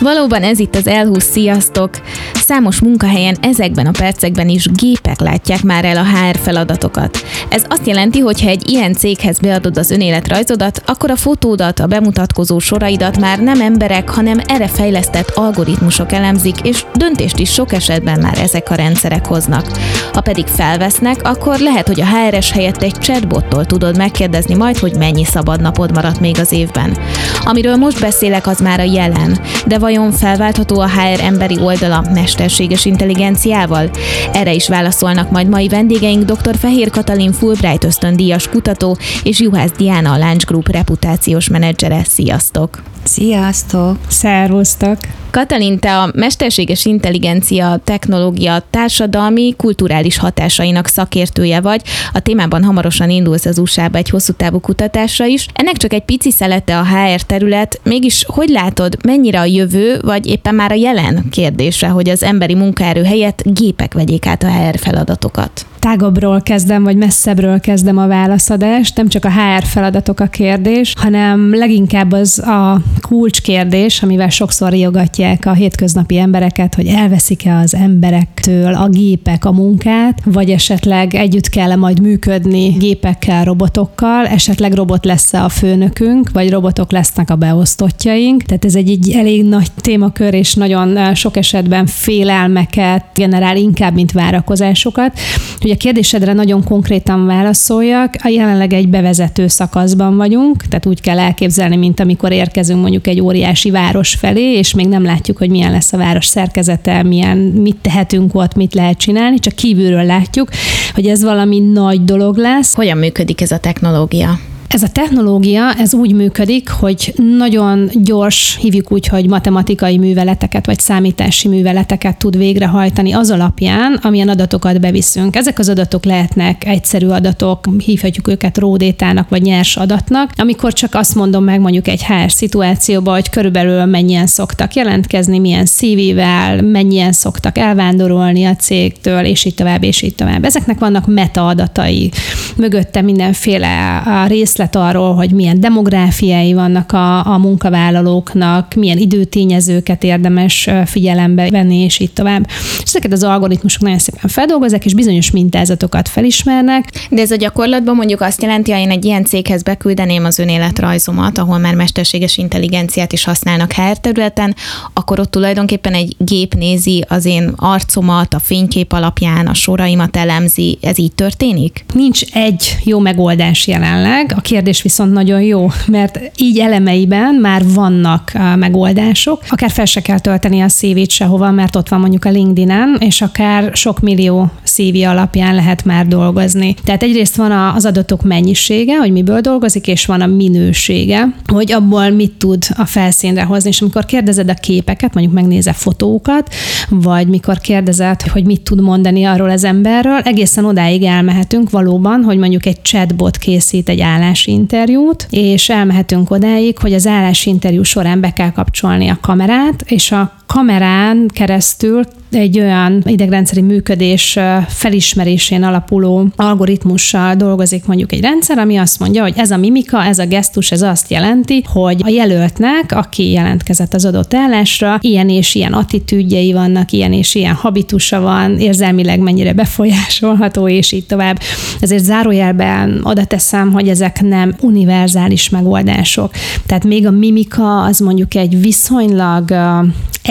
Valóban 0.00 0.42
ez 0.42 0.58
itt 0.58 0.74
az 0.74 0.84
L20, 0.86 1.20
sziasztok! 1.20 1.90
Számos 2.34 2.80
munkahelyen 2.80 3.36
ezekben 3.40 3.86
a 3.86 3.90
percekben 3.90 4.48
is 4.48 4.68
gépek 4.72 5.20
látják 5.20 5.62
már 5.62 5.84
el 5.84 5.96
a 5.96 6.04
HR 6.04 6.36
feladatokat. 6.38 7.24
Ez 7.48 7.64
azt 7.68 7.86
jelenti, 7.86 8.18
hogy 8.18 8.42
ha 8.42 8.48
egy 8.48 8.70
ilyen 8.70 8.92
céghez 8.92 9.38
beadod 9.38 9.78
az 9.78 9.90
önéletrajzodat, 9.90 10.82
akkor 10.86 11.10
a 11.10 11.16
fotódat, 11.16 11.80
a 11.80 11.86
bemutatkozó 11.86 12.58
soraidat 12.58 13.18
már 13.18 13.38
nem 13.38 13.60
emberek, 13.60 14.10
hanem 14.10 14.40
erre 14.46 14.68
fejlesztett 14.68 15.30
algoritmusok 15.34 16.12
elemzik, 16.12 16.56
és 16.62 16.84
döntést 16.94 17.38
is 17.38 17.52
sok 17.52 17.72
esetben 17.72 18.20
már 18.20 18.38
ezek 18.38 18.70
a 18.70 18.74
rendszerek 18.74 19.26
hoznak. 19.26 19.66
Ha 20.12 20.20
pedig 20.20 20.46
felvesznek, 20.46 21.20
akkor 21.22 21.58
lehet, 21.58 21.86
hogy 21.86 22.00
a 22.00 22.06
HRS 22.06 22.52
helyett 22.52 22.82
egy 22.82 22.98
chatbottól 22.98 23.66
tudod 23.66 23.96
megkérdezni 23.96 24.54
majd, 24.54 24.78
hogy 24.78 24.96
mennyi 24.96 25.24
szabad 25.24 25.60
napod 25.60 25.94
maradt 25.94 26.20
még 26.20 26.38
az 26.38 26.52
évben. 26.52 26.96
Amiről 27.44 27.76
most 27.76 28.00
beszélek, 28.00 28.46
az 28.46 28.60
már 28.60 28.80
a 28.80 28.82
jelen, 28.92 29.38
de 29.66 29.78
vajon 29.86 30.12
felváltható 30.12 30.80
a 30.80 30.88
HR 30.88 31.20
emberi 31.20 31.58
oldala 31.60 32.04
mesterséges 32.14 32.84
intelligenciával? 32.84 33.90
Erre 34.32 34.52
is 34.52 34.68
válaszolnak 34.68 35.30
majd 35.30 35.48
mai 35.48 35.68
vendégeink 35.68 36.24
dr. 36.24 36.56
Fehér 36.56 36.90
Katalin 36.90 37.32
Fulbright 37.32 37.84
ösztöndíjas 37.84 38.48
kutató 38.48 38.96
és 39.22 39.40
Juhász 39.40 39.72
Diana 39.76 40.12
a 40.12 40.18
Lunch 40.18 40.46
Group 40.46 40.68
reputációs 40.68 41.48
menedzsere. 41.48 42.04
Sziasztok! 42.04 42.82
Sziasztok! 43.04 43.98
Szervusztok! 44.08 44.96
Katalin, 45.36 45.78
te 45.78 45.98
a 45.98 46.10
mesterséges 46.14 46.84
intelligencia 46.84 47.80
technológia 47.84 48.62
társadalmi, 48.70 49.54
kulturális 49.56 50.18
hatásainak 50.18 50.86
szakértője 50.86 51.60
vagy. 51.60 51.82
A 52.12 52.20
témában 52.20 52.64
hamarosan 52.64 53.10
indulsz 53.10 53.44
az 53.44 53.58
USA-ba 53.58 53.98
egy 53.98 54.10
hosszú 54.10 54.32
távú 54.32 54.60
kutatásra 54.60 55.24
is. 55.24 55.46
Ennek 55.52 55.76
csak 55.76 55.92
egy 55.92 56.02
pici 56.02 56.30
szelete 56.30 56.78
a 56.78 56.84
HR 56.84 57.20
terület, 57.20 57.80
mégis 57.82 58.24
hogy 58.26 58.48
látod, 58.48 58.96
mennyire 59.04 59.40
a 59.40 59.44
jövő, 59.44 59.75
vagy 60.00 60.26
éppen 60.26 60.54
már 60.54 60.70
a 60.70 60.74
jelen 60.74 61.24
kérdése, 61.30 61.88
hogy 61.88 62.08
az 62.08 62.22
emberi 62.22 62.54
munkaerő 62.54 63.02
helyett 63.02 63.42
gépek 63.44 63.94
vegyék 63.94 64.26
át 64.26 64.42
a 64.42 64.52
HR 64.52 64.78
feladatokat? 64.78 65.66
Tágabbról 65.86 66.42
kezdem, 66.42 66.82
vagy 66.82 66.96
messzebbről 66.96 67.60
kezdem 67.60 67.98
a 67.98 68.06
válaszadást. 68.06 68.96
Nem 68.96 69.08
csak 69.08 69.24
a 69.24 69.30
HR 69.30 69.64
feladatok 69.64 70.20
a 70.20 70.26
kérdés, 70.26 70.92
hanem 70.96 71.54
leginkább 71.54 72.12
az 72.12 72.38
a 72.38 72.80
kulcskérdés, 73.00 74.02
amivel 74.02 74.28
sokszor 74.28 74.70
riogatják 74.70 75.46
a 75.46 75.52
hétköznapi 75.52 76.18
embereket, 76.18 76.74
hogy 76.74 76.86
elveszik-e 76.86 77.56
az 77.56 77.74
emberektől 77.74 78.74
a 78.74 78.88
gépek 78.88 79.44
a 79.44 79.52
munkát, 79.52 80.18
vagy 80.24 80.50
esetleg 80.50 81.14
együtt 81.14 81.48
kell 81.48 81.70
-e 81.70 81.76
majd 81.76 82.00
működni 82.00 82.68
gépekkel, 82.68 83.44
robotokkal, 83.44 84.26
esetleg 84.26 84.72
robot 84.72 85.04
lesz-e 85.04 85.44
a 85.44 85.48
főnökünk, 85.48 86.30
vagy 86.32 86.50
robotok 86.50 86.92
lesznek 86.92 87.30
a 87.30 87.36
beosztottjaink. 87.36 88.42
Tehát 88.42 88.64
ez 88.64 88.74
egy, 88.74 88.90
egy 88.90 89.10
elég 89.10 89.44
nagy 89.44 89.68
témakör, 89.80 90.34
és 90.34 90.54
nagyon 90.54 91.14
sok 91.14 91.36
esetben 91.36 91.86
félelmeket 91.86 93.04
generál 93.14 93.56
inkább, 93.56 93.94
mint 93.94 94.12
várakozásokat. 94.12 95.18
Hogy 95.60 95.74
a 95.76 95.78
kérdésedre 95.78 96.32
nagyon 96.32 96.64
konkrétan 96.64 97.26
válaszoljak, 97.26 98.14
a 98.22 98.28
jelenleg 98.28 98.72
egy 98.72 98.88
bevezető 98.88 99.46
szakaszban 99.46 100.16
vagyunk, 100.16 100.62
tehát 100.66 100.86
úgy 100.86 101.00
kell 101.00 101.18
elképzelni, 101.18 101.76
mint 101.76 102.00
amikor 102.00 102.32
érkezünk 102.32 102.80
mondjuk 102.80 103.06
egy 103.06 103.20
óriási 103.20 103.70
város 103.70 104.14
felé, 104.14 104.52
és 104.58 104.74
még 104.74 104.88
nem 104.88 105.04
látjuk, 105.04 105.36
hogy 105.36 105.50
milyen 105.50 105.70
lesz 105.70 105.92
a 105.92 105.96
város 105.96 106.26
szerkezete, 106.26 107.02
milyen, 107.02 107.38
mit 107.38 107.76
tehetünk 107.76 108.34
ott, 108.34 108.54
mit 108.54 108.74
lehet 108.74 108.98
csinálni, 108.98 109.38
csak 109.38 109.54
kívülről 109.54 110.04
látjuk, 110.04 110.48
hogy 110.94 111.06
ez 111.06 111.22
valami 111.22 111.58
nagy 111.58 112.04
dolog 112.04 112.36
lesz. 112.36 112.74
Hogyan 112.74 112.98
működik 112.98 113.40
ez 113.40 113.50
a 113.50 113.58
technológia? 113.58 114.38
Ez 114.68 114.82
a 114.82 114.88
technológia, 114.88 115.72
ez 115.72 115.94
úgy 115.94 116.12
működik, 116.12 116.68
hogy 116.68 117.14
nagyon 117.38 117.90
gyors, 117.94 118.58
hívjuk 118.60 118.92
úgy, 118.92 119.06
hogy 119.06 119.28
matematikai 119.28 119.98
műveleteket 119.98 120.66
vagy 120.66 120.78
számítási 120.78 121.48
műveleteket 121.48 122.18
tud 122.18 122.36
végrehajtani 122.36 123.12
az 123.12 123.30
alapján, 123.30 123.98
amilyen 124.02 124.28
adatokat 124.28 124.80
beviszünk. 124.80 125.36
Ezek 125.36 125.58
az 125.58 125.68
adatok 125.68 126.04
lehetnek 126.04 126.66
egyszerű 126.66 127.06
adatok, 127.06 127.68
hívhatjuk 127.84 128.28
őket 128.28 128.58
ródétának 128.58 129.28
vagy 129.28 129.42
nyers 129.42 129.76
adatnak, 129.76 130.32
amikor 130.36 130.72
csak 130.72 130.94
azt 130.94 131.14
mondom 131.14 131.44
meg 131.44 131.60
mondjuk 131.60 131.88
egy 131.88 132.04
HR 132.04 132.30
szituációban, 132.30 133.14
hogy 133.14 133.30
körülbelül 133.30 133.84
mennyien 133.84 134.26
szoktak 134.26 134.74
jelentkezni, 134.74 135.38
milyen 135.38 135.66
CV-vel, 135.66 136.62
mennyien 136.62 137.12
szoktak 137.12 137.58
elvándorolni 137.58 138.44
a 138.44 138.56
cégtől, 138.56 139.24
és 139.24 139.44
így 139.44 139.54
tovább, 139.54 139.82
és 139.82 140.02
így 140.02 140.14
tovább. 140.14 140.44
Ezeknek 140.44 140.78
vannak 140.78 141.06
metaadatai, 141.06 142.10
mögötte 142.56 143.00
mindenféle 143.00 144.02
részlet 144.26 144.54
részlet 144.56 144.76
arról, 144.76 145.14
hogy 145.14 145.30
milyen 145.30 145.60
demográfiái 145.60 146.54
vannak 146.54 146.92
a, 146.92 147.26
a 147.26 147.38
munkavállalóknak, 147.38 148.74
milyen 148.74 148.98
időtényezőket 148.98 150.04
érdemes 150.04 150.68
figyelembe 150.84 151.50
venni, 151.50 151.76
és 151.76 151.98
így 151.98 152.12
tovább. 152.12 152.46
És 152.82 152.82
ezeket 152.82 153.12
az 153.12 153.22
algoritmusok 153.22 153.82
nagyon 153.82 153.98
szépen 153.98 154.28
feldolgozzák, 154.28 154.84
és 154.84 154.94
bizonyos 154.94 155.30
mintázatokat 155.30 156.08
felismernek. 156.08 157.08
De 157.10 157.20
ez 157.20 157.30
a 157.30 157.36
gyakorlatban 157.36 157.94
mondjuk 157.94 158.20
azt 158.20 158.42
jelenti, 158.42 158.72
ha 158.72 158.78
én 158.78 158.90
egy 158.90 159.04
ilyen 159.04 159.24
céghez 159.24 159.62
beküldeném 159.62 160.24
az 160.24 160.38
önéletrajzomat, 160.38 161.38
ahol 161.38 161.58
már 161.58 161.74
mesterséges 161.74 162.38
intelligenciát 162.38 163.12
is 163.12 163.24
használnak 163.24 163.72
HR 163.72 163.96
területen, 164.00 164.54
akkor 164.92 165.20
ott 165.20 165.30
tulajdonképpen 165.30 165.92
egy 165.92 166.16
gép 166.18 166.54
nézi 166.54 167.04
az 167.08 167.24
én 167.24 167.52
arcomat, 167.56 168.34
a 168.34 168.38
fénykép 168.38 168.92
alapján, 168.92 169.46
a 169.46 169.54
soraimat 169.54 170.16
elemzi. 170.16 170.78
Ez 170.80 170.98
így 170.98 171.12
történik? 171.12 171.84
Nincs 171.94 172.22
egy 172.32 172.76
jó 172.84 172.98
megoldás 172.98 173.66
jelenleg. 173.66 174.32
A 174.36 174.40
kérdés 174.46 174.82
viszont 174.82 175.12
nagyon 175.12 175.42
jó, 175.42 175.68
mert 175.86 176.20
így 176.36 176.58
elemeiben 176.58 177.34
már 177.34 177.62
vannak 177.74 178.32
megoldások. 178.56 179.42
Akár 179.48 179.70
fel 179.70 179.84
se 179.84 180.00
kell 180.00 180.18
tölteni 180.18 180.60
a 180.60 180.68
CV-t 180.68 181.10
sehova, 181.10 181.50
mert 181.50 181.76
ott 181.76 181.88
van 181.88 182.00
mondjuk 182.00 182.24
a 182.24 182.30
LinkedIn-en, 182.30 182.96
és 183.00 183.20
akár 183.20 183.70
sok 183.74 184.00
millió 184.00 184.50
CV 184.64 185.02
alapján 185.04 185.54
lehet 185.54 185.84
már 185.84 186.06
dolgozni. 186.06 186.74
Tehát 186.84 187.02
egyrészt 187.02 187.36
van 187.36 187.50
az 187.74 187.84
adatok 187.84 188.22
mennyisége, 188.22 188.96
hogy 188.96 189.12
miből 189.12 189.40
dolgozik, 189.40 189.86
és 189.86 190.06
van 190.06 190.20
a 190.20 190.26
minősége, 190.26 191.34
hogy 191.46 191.72
abból 191.72 192.10
mit 192.10 192.32
tud 192.32 192.64
a 192.76 192.84
felszínre 192.84 193.42
hozni. 193.42 193.68
És 193.68 193.80
amikor 193.80 194.04
kérdezed 194.04 194.50
a 194.50 194.54
képeket, 194.54 195.14
mondjuk 195.14 195.34
megnézed 195.34 195.74
fotókat, 195.74 196.54
vagy 196.88 197.26
mikor 197.28 197.58
kérdezed, 197.58 198.22
hogy 198.22 198.44
mit 198.44 198.60
tud 198.60 198.80
mondani 198.80 199.24
arról 199.24 199.50
az 199.50 199.64
emberről, 199.64 200.18
egészen 200.18 200.64
odáig 200.64 201.02
elmehetünk 201.02 201.70
valóban, 201.70 202.22
hogy 202.22 202.38
mondjuk 202.38 202.66
egy 202.66 202.82
chatbot 202.82 203.36
készít 203.36 203.88
egy 203.88 204.00
állás 204.00 204.35
interjút, 204.44 205.26
és 205.30 205.68
elmehetünk 205.68 206.30
odáig, 206.30 206.78
hogy 206.78 206.92
az 206.92 207.06
interjú 207.44 207.82
során 207.82 208.20
be 208.20 208.32
kell 208.32 208.52
kapcsolni 208.52 209.08
a 209.08 209.18
kamerát, 209.20 209.84
és 209.86 210.12
a 210.12 210.35
kamerán 210.46 211.30
keresztül 211.32 212.04
egy 212.30 212.60
olyan 212.60 213.02
idegrendszeri 213.04 213.60
működés 213.60 214.38
felismerésén 214.68 215.62
alapuló 215.62 216.28
algoritmussal 216.36 217.34
dolgozik 217.34 217.86
mondjuk 217.86 218.12
egy 218.12 218.20
rendszer, 218.20 218.58
ami 218.58 218.76
azt 218.76 218.98
mondja, 218.98 219.22
hogy 219.22 219.34
ez 219.36 219.50
a 219.50 219.56
mimika, 219.56 220.04
ez 220.04 220.18
a 220.18 220.26
gesztus, 220.26 220.70
ez 220.70 220.82
azt 220.82 221.10
jelenti, 221.10 221.64
hogy 221.72 222.00
a 222.04 222.08
jelöltnek, 222.08 222.92
aki 222.92 223.30
jelentkezett 223.30 223.94
az 223.94 224.04
adott 224.04 224.34
állásra, 224.34 224.98
ilyen 225.00 225.28
és 225.28 225.54
ilyen 225.54 225.72
attitűdjei 225.72 226.52
vannak, 226.52 226.92
ilyen 226.92 227.12
és 227.12 227.34
ilyen 227.34 227.54
habitusa 227.54 228.20
van, 228.20 228.58
érzelmileg 228.58 229.18
mennyire 229.18 229.52
befolyásolható, 229.52 230.68
és 230.68 230.92
így 230.92 231.06
tovább. 231.06 231.40
Ezért 231.80 232.04
zárójelben 232.04 233.00
oda 233.02 233.24
teszem, 233.24 233.72
hogy 233.72 233.88
ezek 233.88 234.20
nem 234.20 234.54
univerzális 234.60 235.48
megoldások. 235.48 236.32
Tehát 236.66 236.84
még 236.84 237.06
a 237.06 237.10
mimika 237.10 237.82
az 237.82 237.98
mondjuk 237.98 238.34
egy 238.34 238.60
viszonylag 238.60 239.54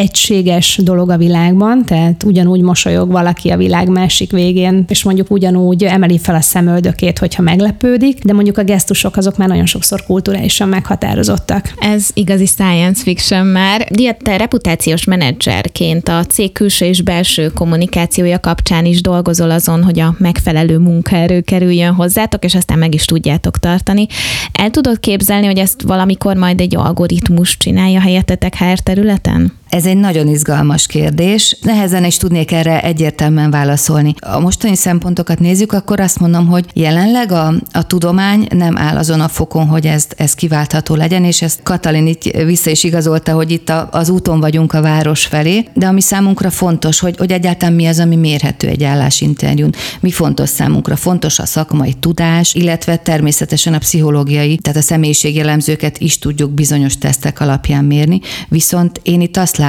egységes 0.06 0.80
dolog 0.84 1.10
a 1.10 1.18
világban, 1.18 1.86
tehát 1.86 2.24
ugyanúgy 2.24 2.62
mosolyog 2.62 3.12
valaki 3.12 3.50
a 3.50 3.57
világ 3.57 3.90
másik 3.90 4.31
végén, 4.31 4.86
és 4.88 5.04
mondjuk 5.04 5.31
ugyanúgy 5.31 5.84
emeli 5.84 6.18
fel 6.18 6.36
a 6.36 6.42
szemöldökét, 6.42 7.19
hogyha 7.19 7.42
meglepődik, 7.42 8.24
de 8.24 8.34
mondjuk 8.34 8.57
a 8.57 8.63
gesztusok 8.63 9.18
azok 9.18 9.38
már 9.38 9.48
nagyon 9.48 9.66
sokszor 9.66 10.04
kulturálisan 10.04 10.69
meghatározottak. 10.69 11.74
Ez 11.80 12.10
igazi 12.13 12.46
science 12.46 13.04
fiction 13.04 13.46
már. 13.46 13.88
Dia, 13.92 14.18
te 14.24 14.38
reputációs 14.38 15.04
menedzserként 15.04 16.07
a 16.07 16.25
cég 16.25 16.52
külső 16.52 16.86
és 16.86 17.02
belső 17.02 17.48
kommunikációja 17.48 18.40
kapcsán 18.40 18.86
is 18.86 19.02
dolgozol 19.02 19.52
azon, 19.52 19.84
hogy 19.84 20.00
a 20.00 20.16
megfelelő 20.18 20.78
munkaerő 20.78 21.42
kerüljön 21.42 21.94
hozzátok, 21.94 22.44
és 22.44 22.56
aztán 22.56 22.78
meg 22.78 22.94
is 22.94 23.06
tudjátok 23.06 23.60
tartani. 23.60 24.07
El 24.52 24.69
tudod 24.69 25.00
képzelni, 25.00 25.46
hogy 25.46 25.57
ezt 25.57 25.81
valamikor 25.81 26.36
majd 26.36 26.60
egy 26.60 26.75
algoritmus 26.75 27.57
csinálja 27.57 28.00
helyettetek 28.00 28.56
HR 28.56 28.80
területen? 28.80 29.54
Ez 29.75 29.86
egy 29.86 29.98
nagyon 29.98 30.27
izgalmas 30.27 30.88
kérdés. 30.88 31.57
Nehezen 31.62 32.06
is 32.06 32.18
tudnék 32.18 32.51
erre 32.51 32.81
egyértelműen 32.81 33.51
válaszolni. 33.51 34.13
A 34.19 34.39
mostani 34.39 34.75
szempontokat 34.75 35.39
nézzük, 35.39 35.72
akkor 35.72 36.00
azt 36.00 36.19
mondom, 36.19 36.48
hogy 36.48 36.66
jelenleg 36.74 37.31
a, 37.31 37.54
a 37.72 37.83
tudomány 37.88 38.48
nem 38.50 38.77
áll 38.77 38.98
azon 38.98 39.22
a 39.22 39.27
fokon, 39.27 39.68
hogy 39.68 39.86
ez, 39.86 40.07
ez 40.18 40.33
kiváltható 40.33 40.95
legyen, 40.95 41.24
és 41.24 41.42
ezt 41.42 41.63
Katalin 41.63 42.07
itt 42.07 42.24
vissza 42.24 42.69
is 42.69 42.83
igazolta, 42.83 43.33
hogy 43.33 43.51
itt 43.51 43.69
a, 43.69 43.89
az 43.92 44.10
úton 44.10 44.39
vagyunk 44.39 44.74
a 44.74 44.81
város 44.81 45.25
felé, 45.25 45.66
de 45.74 45.88
ami 45.88 46.01
számunkra 46.01 46.50
fontos, 46.50 47.00
hogy, 47.00 47.18
hogy 47.18 47.31
egyáltalán 47.31 47.74
mi 47.74 47.86
az, 47.86 48.00
ami 48.00 48.16
mérhető 48.16 48.68
egy 48.68 48.83
állásinterjún, 48.83 49.74
mi 50.00 50.12
fontos 50.12 50.50
számunkra. 50.50 50.95
Fontos 50.95 51.39
a 51.39 51.45
szakmai 51.45 51.94
tudás, 51.94 52.54
illetve 52.54 52.95
természetesen 52.95 53.74
a 53.74 53.78
pszichológiai, 53.78 54.57
tehát 54.57 54.80
a 54.80 54.83
személyiségjellemzőket 54.83 55.98
is 55.98 56.19
tudjuk 56.19 56.51
bizonyos 56.51 56.98
tesztek 56.98 57.39
alapján 57.39 57.86
mérni. 57.86 58.19
Viszont 58.50 59.00
én 59.04 59.21
itt 59.21 59.38
azt 59.38 59.57
látom, 59.57 59.63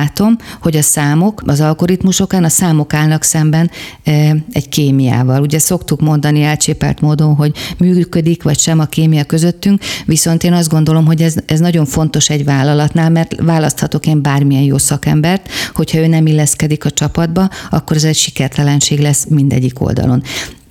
hogy 0.60 0.76
a 0.76 0.82
számok, 0.82 1.42
az 1.46 1.60
algoritmusokán 1.60 2.44
a 2.44 2.48
számok 2.48 2.94
állnak 2.94 3.22
szemben 3.22 3.70
e, 4.04 4.36
egy 4.52 4.68
kémiával. 4.68 5.42
Ugye 5.42 5.58
szoktuk 5.58 6.00
mondani 6.00 6.42
elcsépelt 6.42 7.00
módon, 7.00 7.34
hogy 7.34 7.52
működik 7.78 8.42
vagy 8.42 8.58
sem 8.58 8.78
a 8.78 8.84
kémia 8.84 9.24
közöttünk, 9.24 9.80
viszont 10.06 10.42
én 10.44 10.52
azt 10.52 10.68
gondolom, 10.68 11.06
hogy 11.06 11.22
ez, 11.22 11.34
ez 11.46 11.60
nagyon 11.60 11.84
fontos 11.86 12.30
egy 12.30 12.44
vállalatnál, 12.44 13.10
mert 13.10 13.34
választhatok 13.40 14.06
én 14.06 14.22
bármilyen 14.22 14.62
jó 14.62 14.78
szakembert, 14.78 15.48
hogyha 15.74 15.98
ő 15.98 16.06
nem 16.06 16.26
illeszkedik 16.26 16.84
a 16.84 16.90
csapatba, 16.90 17.48
akkor 17.70 17.96
ez 17.96 18.04
egy 18.04 18.16
sikertelenség 18.16 18.98
lesz 18.98 19.26
mindegyik 19.28 19.80
oldalon. 19.80 20.22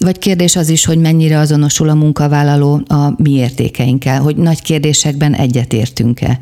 Vagy 0.06 0.20
kérdés 0.20 0.56
az 0.56 0.70
is, 0.70 0.86
hogy 0.86 0.98
mennyire 0.98 1.40
azonosul 1.40 1.90
a 1.90 1.94
munkavállaló 1.94 2.82
a 2.88 3.14
mi 3.18 3.32
értékeinkkel, 3.32 4.22
hogy 4.22 4.36
nagy 4.36 4.62
kérdésekben 4.62 5.34
egyetértünk-e. 5.34 6.40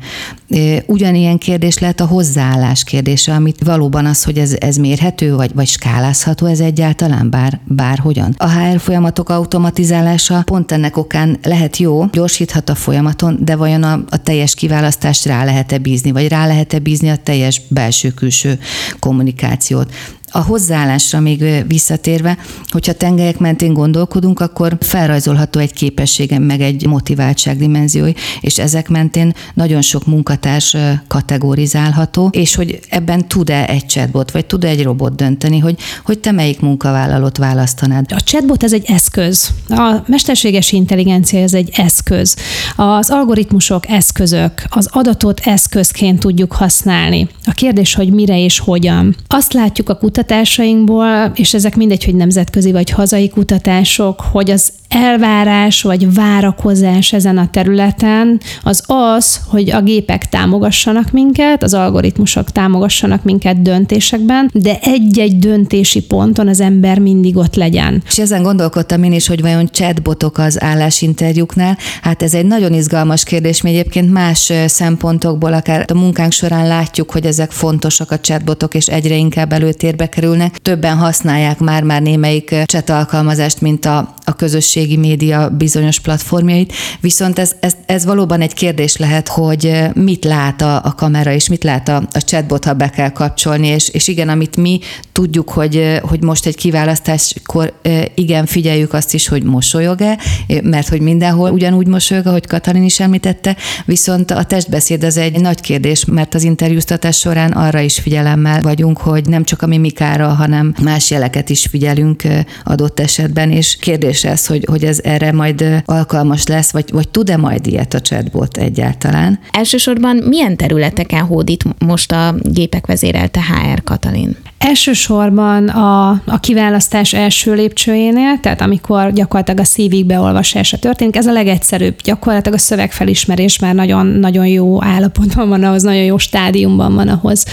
Ugyanilyen 0.86 1.38
kérdés 1.38 1.78
lehet 1.78 2.00
a 2.00 2.06
hozzáállás 2.06 2.84
kérdése, 2.84 3.34
amit 3.34 3.64
valóban 3.64 4.06
az, 4.06 4.24
hogy 4.24 4.38
ez, 4.38 4.56
ez 4.58 4.76
mérhető, 4.76 5.34
vagy, 5.34 5.54
vagy 5.54 5.66
skálázható 5.66 6.46
ez 6.46 6.60
egyáltalán, 6.60 7.30
bár, 7.30 7.60
bár 7.64 7.98
hogyan. 7.98 8.34
A 8.38 8.50
HR 8.50 8.80
folyamatok 8.80 9.28
automatizálása 9.28 10.42
pont 10.42 10.72
ennek 10.72 10.96
okán 10.96 11.38
lehet 11.42 11.76
jó, 11.76 12.04
gyorsíthat 12.12 12.68
a 12.68 12.74
folyamaton, 12.74 13.38
de 13.40 13.56
vajon 13.56 13.82
a, 13.82 14.04
a 14.08 14.22
teljes 14.22 14.54
kiválasztást 14.54 15.24
rá 15.24 15.44
lehet-e 15.44 15.78
bízni, 15.78 16.10
vagy 16.10 16.28
rá 16.28 16.46
lehet-e 16.46 16.78
bízni 16.78 17.08
a 17.08 17.16
teljes 17.16 17.60
belső-külső 17.68 18.58
kommunikációt 18.98 19.92
a 20.36 20.42
hozzáállásra 20.42 21.20
még 21.20 21.64
visszatérve, 21.66 22.36
hogyha 22.68 22.92
tengelyek 22.92 23.38
mentén 23.38 23.72
gondolkodunk, 23.72 24.40
akkor 24.40 24.76
felrajzolható 24.80 25.60
egy 25.60 25.72
képességem, 25.72 26.42
meg 26.42 26.60
egy 26.60 26.86
motiváltság 26.86 27.58
dimenziói, 27.58 28.12
és 28.40 28.58
ezek 28.58 28.88
mentén 28.88 29.34
nagyon 29.54 29.82
sok 29.82 30.06
munkatárs 30.06 30.76
kategorizálható, 31.06 32.28
és 32.32 32.54
hogy 32.54 32.80
ebben 32.88 33.28
tud-e 33.28 33.66
egy 33.66 33.86
chatbot, 33.86 34.30
vagy 34.30 34.46
tud-e 34.46 34.68
egy 34.68 34.82
robot 34.82 35.14
dönteni, 35.16 35.58
hogy, 35.58 35.78
hogy 36.04 36.18
te 36.18 36.32
melyik 36.32 36.60
munkavállalót 36.60 37.36
választanád. 37.36 38.12
A 38.12 38.20
chatbot 38.20 38.62
ez 38.62 38.72
egy 38.72 38.84
eszköz. 38.86 39.50
A 39.68 39.96
mesterséges 40.06 40.72
intelligencia 40.72 41.40
ez 41.40 41.54
egy 41.54 41.70
eszköz. 41.74 42.36
Az 42.76 43.10
algoritmusok 43.10 43.88
eszközök, 43.88 44.52
az 44.68 44.88
adatot 44.90 45.40
eszközként 45.40 46.20
tudjuk 46.20 46.52
használni. 46.52 47.28
A 47.44 47.52
kérdés, 47.52 47.94
hogy 47.94 48.12
mire 48.12 48.38
és 48.38 48.58
hogyan. 48.58 49.16
Azt 49.26 49.52
látjuk 49.52 49.88
a 49.88 49.94
kutatásokban, 49.94 50.22
kutatásainkból, 50.24 51.32
és 51.34 51.54
ezek 51.54 51.76
mindegy, 51.76 52.04
hogy 52.04 52.14
nemzetközi 52.14 52.72
vagy 52.72 52.90
hazai 52.90 53.28
kutatások, 53.28 54.20
hogy 54.20 54.50
az 54.50 54.72
elvárás 54.94 55.82
vagy 55.82 56.14
várakozás 56.14 57.12
ezen 57.12 57.38
a 57.38 57.48
területen 57.50 58.40
az 58.62 58.82
az, 58.86 59.40
hogy 59.48 59.70
a 59.70 59.82
gépek 59.82 60.28
támogassanak 60.28 61.10
minket, 61.10 61.62
az 61.62 61.74
algoritmusok 61.74 62.50
támogassanak 62.50 63.22
minket 63.22 63.62
döntésekben, 63.62 64.50
de 64.52 64.78
egy-egy 64.82 65.38
döntési 65.38 66.02
ponton 66.02 66.48
az 66.48 66.60
ember 66.60 66.98
mindig 66.98 67.36
ott 67.36 67.54
legyen. 67.54 68.02
És 68.06 68.18
ezen 68.18 68.42
gondolkodtam 68.42 69.02
én 69.02 69.12
is, 69.12 69.26
hogy 69.26 69.40
vajon 69.40 69.68
chatbotok 69.72 70.38
az 70.38 70.62
állásinterjúknál. 70.62 71.78
Hát 72.02 72.22
ez 72.22 72.34
egy 72.34 72.46
nagyon 72.46 72.72
izgalmas 72.72 73.24
kérdés, 73.24 73.62
mi 73.62 73.70
egyébként 73.70 74.12
más 74.12 74.52
szempontokból, 74.66 75.52
akár 75.52 75.84
a 75.92 75.94
munkánk 75.94 76.32
során 76.32 76.66
látjuk, 76.66 77.10
hogy 77.10 77.26
ezek 77.26 77.50
fontosak 77.50 78.10
a 78.10 78.20
chatbotok, 78.20 78.74
és 78.74 78.86
egyre 78.86 79.16
inkább 79.16 79.52
előtérbe 79.52 80.08
kerülnek. 80.08 80.58
Többen 80.58 80.96
használják 80.96 81.58
már-már 81.58 82.02
némelyik 82.02 82.54
chat 82.64 82.90
alkalmazást, 82.90 83.60
mint 83.60 83.84
a, 83.84 84.14
a 84.24 84.34
közösség 84.36 84.83
közösségi 84.84 84.96
média 84.96 85.48
bizonyos 85.48 86.00
platformjait, 86.00 86.72
viszont 87.00 87.38
ez, 87.38 87.52
ez, 87.60 87.76
ez 87.86 88.04
valóban 88.04 88.40
egy 88.40 88.52
kérdés 88.52 88.96
lehet, 88.96 89.28
hogy 89.28 89.72
mit 89.94 90.24
lát 90.24 90.62
a, 90.62 90.76
a 90.84 90.94
kamera, 90.94 91.32
és 91.32 91.48
mit 91.48 91.64
lát 91.64 91.88
a, 91.88 91.96
a 92.12 92.18
chatbot, 92.18 92.64
ha 92.64 92.72
be 92.72 92.90
kell 92.90 93.10
kapcsolni, 93.10 93.66
és, 93.66 93.88
és 93.88 94.08
igen, 94.08 94.28
amit 94.28 94.56
mi 94.56 94.80
tudjuk, 95.12 95.50
hogy, 95.50 96.00
hogy 96.02 96.22
most 96.22 96.46
egy 96.46 96.56
kiválasztáskor 96.56 97.72
igen, 98.14 98.46
figyeljük 98.46 98.92
azt 98.92 99.14
is, 99.14 99.28
hogy 99.28 99.42
mosolyog-e, 99.42 100.18
mert 100.62 100.88
hogy 100.88 101.00
mindenhol 101.00 101.50
ugyanúgy 101.50 101.86
mosolyog, 101.86 102.26
ahogy 102.26 102.46
Katalin 102.46 102.84
is 102.84 103.00
említette, 103.00 103.56
viszont 103.84 104.30
a 104.30 104.44
testbeszéd 104.44 105.04
az 105.04 105.16
egy 105.16 105.40
nagy 105.40 105.60
kérdés, 105.60 106.04
mert 106.04 106.34
az 106.34 106.42
interjúztatás 106.42 107.18
során 107.18 107.52
arra 107.52 107.80
is 107.80 107.98
figyelemmel 107.98 108.60
vagyunk, 108.60 108.98
hogy 108.98 109.26
nem 109.26 109.44
csak 109.44 109.62
a 109.62 109.66
mimikára, 109.66 110.28
hanem 110.28 110.74
más 110.82 111.10
jeleket 111.10 111.50
is 111.50 111.66
figyelünk 111.66 112.22
adott 112.64 113.00
esetben, 113.00 113.50
és 113.50 113.76
kérdés 113.76 114.24
ez, 114.24 114.46
hogy, 114.46 114.64
hogy 114.74 114.84
ez 114.84 115.00
erre 115.02 115.32
majd 115.32 115.82
alkalmas 115.84 116.46
lesz, 116.46 116.72
vagy, 116.72 116.90
vagy 116.92 117.08
tud-e 117.08 117.36
majd 117.36 117.66
ilyet 117.66 117.94
a 117.94 118.00
chatbot 118.00 118.56
egyáltalán? 118.56 119.38
Elsősorban 119.50 120.16
milyen 120.16 120.56
területeken 120.56 121.24
hódít 121.24 121.64
most 121.78 122.12
a 122.12 122.34
gépek 122.42 122.86
vezérelte 122.86 123.40
HR 123.40 123.82
Katalin? 123.84 124.36
Elsősorban 124.66 125.68
a, 125.68 126.10
a 126.10 126.38
kiválasztás 126.40 127.12
első 127.12 127.54
lépcsőjénél, 127.54 128.40
tehát 128.40 128.60
amikor 128.60 129.12
gyakorlatilag 129.12 129.60
a 129.60 129.64
szívig 129.64 130.06
beolvasása 130.06 130.78
történik, 130.78 131.16
ez 131.16 131.26
a 131.26 131.32
legegyszerűbb. 131.32 131.94
Gyakorlatilag 132.04 132.58
a 132.58 132.60
szövegfelismerés 132.60 133.58
már 133.58 133.74
nagyon, 133.74 134.06
nagyon 134.06 134.46
jó 134.46 134.82
állapotban 134.82 135.48
van 135.48 135.62
ahhoz, 135.62 135.82
nagyon 135.82 136.02
jó 136.02 136.18
stádiumban 136.18 136.94
van 136.94 137.08
ahhoz, 137.08 137.44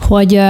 hogy, 0.00 0.40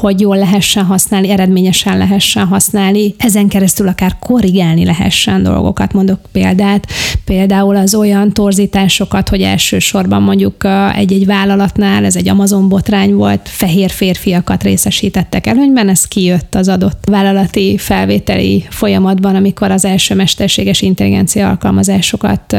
hogy 0.00 0.20
jól 0.20 0.36
lehessen 0.36 0.84
használni, 0.84 1.30
eredményesen 1.30 1.98
lehessen 1.98 2.46
használni, 2.46 3.14
ezen 3.18 3.48
keresztül 3.48 3.88
akár 3.88 4.16
korrigálni 4.18 4.84
lehessen 4.84 5.42
dolgokat. 5.42 5.92
Mondok 5.92 6.20
példát, 6.32 6.86
például 7.24 7.76
az 7.76 7.94
olyan 7.94 8.32
torzításokat, 8.32 9.28
hogy 9.28 9.42
elsősorban 9.42 10.22
mondjuk 10.22 10.66
egy-egy 10.94 11.26
vállalatnál, 11.26 12.04
ez 12.04 12.16
egy 12.16 12.28
Amazon 12.28 12.68
botrány 12.68 13.14
volt, 13.14 13.48
fehér 13.48 13.90
férfiakat 13.90 14.62
részesítettek 14.62 15.46
elő, 15.46 15.62
előnyben, 15.64 15.88
ez 15.88 16.04
kijött 16.04 16.54
az 16.54 16.68
adott 16.68 17.04
vállalati 17.06 17.78
felvételi 17.78 18.64
folyamatban, 18.68 19.34
amikor 19.34 19.70
az 19.70 19.84
első 19.84 20.14
mesterséges 20.14 20.82
intelligencia 20.82 21.48
alkalmazásokat 21.48 22.56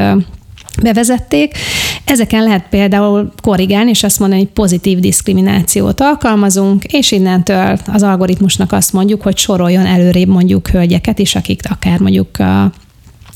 bevezették. 0.81 1.57
Ezeken 2.05 2.43
lehet 2.43 2.65
például 2.69 3.31
korrigálni, 3.41 3.89
és 3.89 4.03
azt 4.03 4.19
mondani, 4.19 4.41
hogy 4.41 4.49
pozitív 4.49 4.99
diszkriminációt 4.99 6.01
alkalmazunk, 6.01 6.83
és 6.83 7.11
innentől 7.11 7.77
az 7.87 8.03
algoritmusnak 8.03 8.71
azt 8.71 8.93
mondjuk, 8.93 9.21
hogy 9.21 9.37
soroljon 9.37 9.85
előrébb 9.85 10.27
mondjuk 10.27 10.67
hölgyeket 10.67 11.19
is, 11.19 11.35
akik 11.35 11.61
akár 11.69 11.99
mondjuk 11.99 12.37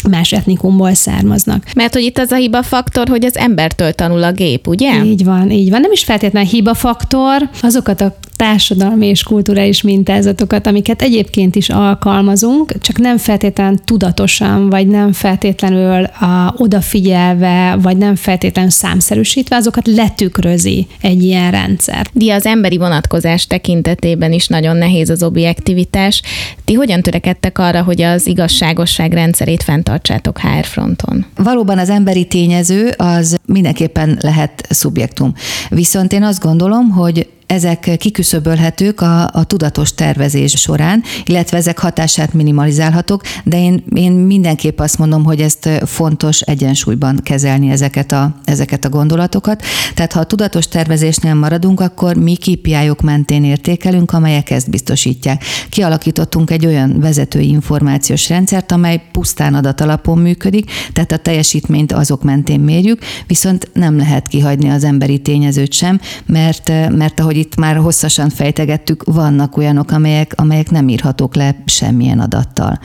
más 0.10 0.32
etnikumból 0.32 0.94
származnak. 0.94 1.66
Mert 1.76 1.94
hogy 1.94 2.04
itt 2.04 2.18
az 2.18 2.32
a 2.32 2.36
hiba 2.36 2.64
faktor, 2.64 3.08
hogy 3.08 3.26
az 3.26 3.38
embertől 3.38 3.92
tanul 3.92 4.24
a 4.24 4.32
gép, 4.32 4.68
ugye? 4.68 5.04
Így 5.06 5.24
van, 5.24 5.52
így 5.52 5.70
van. 5.70 5.82
Nem 5.82 5.92
is 5.92 6.04
feltétlenül 6.04 6.50
hiba 6.50 6.74
faktor, 6.74 7.50
azokat 7.62 8.02
a 8.02 8.16
társadalmi 8.40 9.08
és 9.08 9.24
kulturális 9.24 9.82
mintázatokat, 9.82 10.68
amiket 10.68 11.02
egyébként 11.02 11.56
is 11.56 11.70
alkalmazunk, 11.70 12.74
csak 12.82 12.98
nem 12.98 13.18
feltétlenül 13.18 13.78
tudatosan, 13.84 14.70
vagy 14.70 14.88
nem 14.88 15.12
feltétlenül 15.14 16.04
a, 16.04 16.54
odafigyelve, 16.58 17.78
vagy 17.82 17.98
nem 17.98 18.16
feltétlenül 18.16 18.72
számszerűsítve, 18.72 19.56
azokat 19.56 19.88
letükrözi 19.88 20.88
egy 21.02 21.24
ilyen 21.24 21.52
rendszer. 21.52 22.08
Di 22.14 22.30
az 22.30 22.46
emberi 22.46 22.78
vonatkozás 22.78 23.48
tekintetében 23.48 24.32
is 24.32 24.48
nagyon 24.48 24.76
nehéz 24.78 25.10
az 25.10 25.24
objektivitás. 25.24 26.22
Ti 26.66 26.74
hogyan 26.74 27.02
törekedtek 27.02 27.58
arra, 27.58 27.84
hogy 27.84 28.02
az 28.02 28.28
igazságosság 28.28 29.14
rendszerét 29.14 29.64
fenntartsátok 29.64 30.40
HR 30.40 30.66
fronton? 30.66 31.26
Valóban 31.36 31.78
az 31.78 31.90
emberi 31.90 32.26
tényező 32.26 32.94
az 32.98 33.38
mindenképpen 33.46 34.18
lehet 34.22 34.66
szubjektum. 34.70 35.34
Viszont 35.70 36.14
én 36.14 36.24
azt 36.24 36.42
gondolom, 36.42 36.90
hogy 36.90 37.28
ezek 37.50 37.90
kiküszöbölhetők 37.98 39.02
a, 39.02 39.28
a 39.32 39.44
tudatos 39.44 39.94
tervezés 39.94 40.52
során, 40.52 41.04
illetve 41.26 41.58
ezek 41.58 41.80
hatását 41.80 42.34
minimalizálhatók, 42.34 43.22
de 43.44 43.62
én, 43.62 43.84
én 43.96 44.12
mindenképp 44.12 44.80
azt 44.80 44.98
mondom, 44.98 45.24
hogy 45.24 45.42
ezt 45.42 45.70
fontos 45.86 46.42
egyensúlyban 46.42 47.20
kezelni 47.24 47.70
ezeket 47.70 48.12
a, 48.12 48.36
ezeket 48.44 48.86
a 48.86 48.90
gondolatokat. 48.90 49.64
Tehát 49.94 50.14
ha 50.14 50.20
a 50.20 50.24
tudatos 50.24 50.68
tervezésnél 50.68 51.34
maradunk, 51.34 51.80
akkor 51.80 52.16
mi 52.16 52.36
kpi 52.36 52.76
mentén 53.04 53.44
értékelünk, 53.44 54.12
amelyek 54.12 54.50
ezt 54.50 54.70
biztosítják. 54.70 55.44
Kialakítottunk 55.70 56.52
egy 56.52 56.66
olyan 56.66 57.00
vezetői 57.00 57.48
információs 57.48 58.30
rendszert, 58.30 58.72
amely 58.72 59.02
pusztán 59.12 59.54
adatalapon 59.54 60.18
működik, 60.18 60.72
tehát 60.94 61.12
a 61.12 61.18
teljesítményt 61.18 61.92
azok 61.92 62.24
mentén 62.24 62.60
mérjük, 62.60 63.00
viszont 63.28 63.70
nem 63.74 63.98
lehet 63.98 64.28
kihagyni 64.28 64.70
az 64.70 64.84
emberi 64.84 65.20
tényezőt 65.20 65.74
sem, 65.74 66.00
mert, 66.26 66.72
mert 66.90 67.20
ahogy 67.20 67.38
itt 67.40 67.56
már 67.56 67.76
hosszasan 67.76 68.30
fejtegettük, 68.30 69.04
vannak 69.04 69.58
olyanok, 69.58 69.92
amelyek, 69.92 70.34
amelyek 70.36 70.70
nem 70.70 70.90
írhatók 70.90 71.36
le 71.36 71.56
semmilyen 71.66 72.20
adattal. 72.20 72.80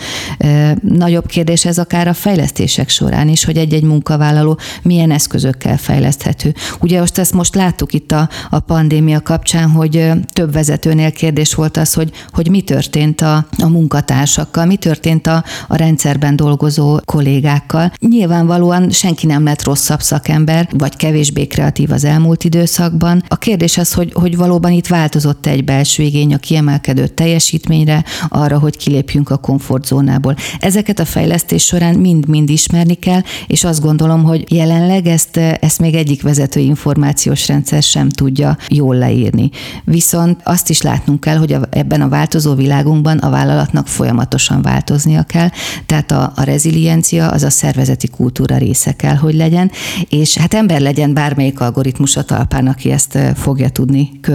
Nagyobb 0.80 1.26
kérdés 1.26 1.64
ez 1.64 1.78
akár 1.78 2.08
a 2.08 2.12
fejlesztések 2.12 2.88
során 2.88 3.28
is, 3.28 3.44
hogy 3.44 3.56
egy-egy 3.56 3.82
munkavállaló 3.82 4.58
milyen 4.82 5.10
eszközökkel 5.10 5.76
fejleszthető. 5.76 6.54
Ugye 6.80 7.00
most 7.00 7.18
ezt 7.18 7.32
most 7.32 7.54
láttuk 7.54 7.92
itt 7.92 8.12
a, 8.12 8.28
a 8.50 8.60
pandémia 8.60 9.20
kapcsán, 9.20 9.70
hogy 9.70 10.10
több 10.32 10.52
vezetőnél 10.52 11.12
kérdés 11.12 11.54
volt 11.54 11.76
az, 11.76 11.94
hogy, 11.94 12.10
hogy 12.32 12.50
mi 12.50 12.60
történt 12.60 13.20
a, 13.20 13.46
a 13.58 13.68
munkatársakkal, 13.68 14.64
mi 14.64 14.76
történt 14.76 15.26
a, 15.26 15.44
a 15.68 15.76
rendszerben 15.76 16.36
dolgozó 16.36 17.00
kollégákkal. 17.04 17.92
Nyilvánvalóan 17.98 18.90
senki 18.90 19.26
nem 19.26 19.44
lett 19.44 19.64
rosszabb 19.64 20.00
szakember, 20.00 20.68
vagy 20.72 20.96
kevésbé 20.96 21.46
kreatív 21.46 21.90
az 21.92 22.04
elmúlt 22.04 22.44
időszakban. 22.44 23.22
A 23.28 23.36
kérdés 23.36 23.78
az, 23.78 23.92
hogy, 23.92 24.12
hogy 24.14 24.36
valóban 24.44 24.72
itt 24.72 24.86
változott 24.86 25.46
egy 25.46 25.64
belső 25.64 26.02
igény 26.02 26.34
a 26.34 26.38
kiemelkedő 26.38 27.06
teljesítményre, 27.06 28.04
arra, 28.28 28.58
hogy 28.58 28.76
kilépjünk 28.76 29.30
a 29.30 29.36
komfortzónából. 29.36 30.36
Ezeket 30.58 30.98
a 30.98 31.04
fejlesztés 31.04 31.64
során 31.64 31.94
mind-mind 31.94 32.50
ismerni 32.50 32.94
kell, 32.94 33.20
és 33.46 33.64
azt 33.64 33.80
gondolom, 33.80 34.22
hogy 34.22 34.52
jelenleg 34.52 35.06
ezt, 35.06 35.36
ezt 35.36 35.78
még 35.78 35.94
egyik 35.94 36.22
vezető 36.22 36.60
információs 36.60 37.48
rendszer 37.48 37.82
sem 37.82 38.08
tudja 38.08 38.56
jól 38.68 38.96
leírni. 38.96 39.50
Viszont 39.84 40.40
azt 40.44 40.70
is 40.70 40.82
látnunk 40.82 41.20
kell, 41.20 41.36
hogy 41.36 41.52
a, 41.52 41.60
ebben 41.70 42.00
a 42.00 42.08
változó 42.08 42.54
világunkban 42.54 43.18
a 43.18 43.30
vállalatnak 43.30 43.88
folyamatosan 43.88 44.62
változnia 44.62 45.22
kell, 45.22 45.48
tehát 45.86 46.10
a, 46.10 46.32
a 46.36 46.42
reziliencia 46.42 47.28
az 47.28 47.42
a 47.42 47.50
szervezeti 47.50 48.08
kultúra 48.08 48.56
része 48.56 48.92
kell, 48.92 49.16
hogy 49.16 49.34
legyen, 49.34 49.70
és 50.08 50.36
hát 50.36 50.54
ember 50.54 50.80
legyen 50.80 51.14
bármelyik 51.14 51.60
algoritmus 51.60 52.16
a 52.16 52.22
talpán, 52.22 52.66
aki 52.66 52.90
ezt 52.90 53.18
fogja 53.34 53.68
tudni 53.68 54.10
követni. 54.20 54.32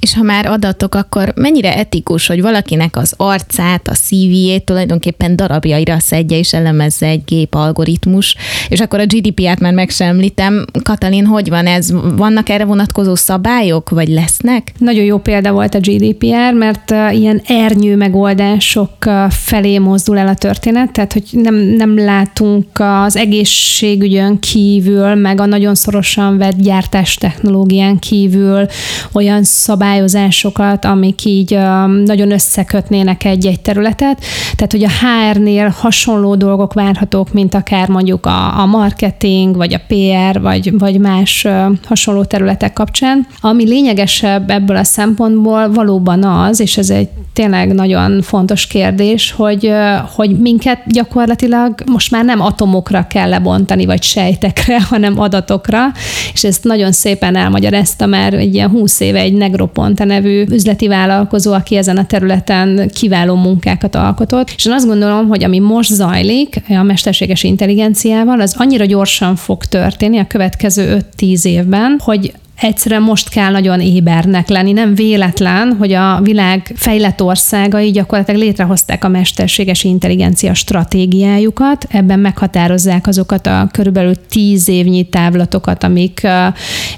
És 0.00 0.14
ha 0.14 0.22
már 0.22 0.46
adatok, 0.46 0.94
akkor 0.94 1.32
mennyire 1.36 1.76
etikus, 1.76 2.26
hogy 2.26 2.40
valakinek 2.40 2.96
az 2.96 3.14
arcát, 3.16 3.88
a 3.88 3.94
CV-jét 3.94 4.64
tulajdonképpen 4.64 5.36
darabjaira 5.36 5.98
szedje 5.98 6.38
és 6.38 6.52
elemezze 6.52 7.06
egy 7.06 7.24
gép 7.24 7.54
algoritmus, 7.54 8.36
és 8.68 8.80
akkor 8.80 9.00
a 9.00 9.06
GDP-át 9.06 9.60
már 9.60 9.72
meg 9.72 9.90
sem 9.90 10.08
említem. 10.08 10.64
Katalin, 10.82 11.26
hogy 11.26 11.48
van 11.48 11.66
ez? 11.66 11.92
Vannak 12.16 12.48
erre 12.48 12.64
vonatkozó 12.64 13.14
szabályok, 13.14 13.90
vagy 13.90 14.08
lesznek? 14.08 14.72
Nagyon 14.78 15.04
jó 15.04 15.18
példa 15.18 15.52
volt 15.52 15.74
a 15.74 15.78
GDPR, 15.78 16.52
mert 16.52 16.90
ilyen 17.12 17.42
ernyő 17.46 17.96
megoldások 17.96 18.92
felé 19.28 19.78
mozdul 19.78 20.18
el 20.18 20.28
a 20.28 20.34
történet, 20.34 20.92
tehát 20.92 21.12
hogy 21.12 21.24
nem, 21.32 21.54
nem 21.54 21.98
látunk 21.98 22.66
az 22.74 23.16
egészségügyön 23.16 24.38
kívül, 24.38 25.14
meg 25.14 25.40
a 25.40 25.46
nagyon 25.46 25.74
szorosan 25.74 26.38
vett 26.38 26.56
gyártás 26.56 27.14
technológián 27.14 27.98
kívül 27.98 28.66
olyan 29.12 29.39
szabályozásokat, 29.44 30.84
amik 30.84 31.24
így 31.24 31.58
nagyon 32.04 32.30
összekötnének 32.30 33.24
egy-egy 33.24 33.60
területet. 33.60 34.24
Tehát, 34.56 34.72
hogy 34.72 34.84
a 34.84 34.90
HR-nél 34.90 35.68
hasonló 35.68 36.34
dolgok 36.34 36.72
várhatók, 36.72 37.32
mint 37.32 37.54
akár 37.54 37.88
mondjuk 37.88 38.26
a, 38.26 38.58
a 38.58 38.66
marketing, 38.66 39.56
vagy 39.56 39.74
a 39.74 39.80
PR, 39.86 40.40
vagy, 40.40 40.78
vagy 40.78 40.98
más 40.98 41.46
hasonló 41.86 42.24
területek 42.24 42.72
kapcsán. 42.72 43.26
Ami 43.40 43.64
lényegesebb 43.64 44.50
ebből 44.50 44.76
a 44.76 44.84
szempontból 44.84 45.72
valóban 45.72 46.24
az, 46.24 46.60
és 46.60 46.78
ez 46.78 46.90
egy 46.90 47.08
tényleg 47.32 47.74
nagyon 47.74 48.22
fontos 48.22 48.66
kérdés, 48.66 49.32
hogy, 49.32 49.72
hogy 50.14 50.38
minket 50.38 50.78
gyakorlatilag 50.86 51.74
most 51.86 52.10
már 52.10 52.24
nem 52.24 52.40
atomokra 52.40 53.06
kell 53.06 53.28
lebontani, 53.28 53.86
vagy 53.86 54.02
sejtekre, 54.02 54.80
hanem 54.90 55.20
adatokra, 55.20 55.84
és 56.32 56.44
ezt 56.44 56.64
nagyon 56.64 56.92
szépen 56.92 57.36
elmagyarázta 57.36 58.06
már 58.06 58.34
egy 58.34 58.54
ilyen 58.54 58.70
húsz 58.70 59.00
éve 59.00 59.18
egy 59.18 59.29
Negroponte 59.32 60.04
nevű 60.04 60.44
üzleti 60.50 60.88
vállalkozó, 60.88 61.52
aki 61.52 61.76
ezen 61.76 61.96
a 61.96 62.06
területen 62.06 62.90
kiváló 62.94 63.34
munkákat 63.34 63.94
alkotott, 63.94 64.52
és 64.56 64.64
én 64.64 64.72
azt 64.72 64.86
gondolom, 64.86 65.28
hogy 65.28 65.44
ami 65.44 65.58
most 65.58 65.92
zajlik 65.92 66.62
a 66.68 66.82
mesterséges 66.82 67.42
intelligenciával, 67.42 68.40
az 68.40 68.54
annyira 68.58 68.84
gyorsan 68.84 69.36
fog 69.36 69.64
történni 69.64 70.18
a 70.18 70.26
következő 70.26 70.98
5-10 71.18 71.44
évben, 71.44 72.00
hogy 72.04 72.32
egyszerűen 72.60 73.02
most 73.02 73.28
kell 73.28 73.50
nagyon 73.50 73.80
ébernek 73.80 74.48
lenni. 74.48 74.72
Nem 74.72 74.94
véletlen, 74.94 75.76
hogy 75.78 75.92
a 75.92 76.20
világ 76.22 76.72
fejlett 76.76 77.22
országai 77.22 77.90
gyakorlatilag 77.90 78.40
létrehozták 78.40 79.04
a 79.04 79.08
mesterséges 79.08 79.84
intelligencia 79.84 80.54
stratégiájukat, 80.54 81.86
ebben 81.90 82.18
meghatározzák 82.18 83.06
azokat 83.06 83.46
a 83.46 83.68
körülbelül 83.72 84.14
tíz 84.28 84.68
évnyi 84.68 85.08
távlatokat, 85.08 85.84
amik 85.84 86.26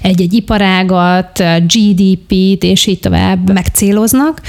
egy-egy 0.01 0.33
iparágat, 0.33 1.43
GDP-t 1.67 2.63
és 2.63 2.85
így 2.85 2.99
tovább 2.99 3.53
megcéloznak. 3.53 4.41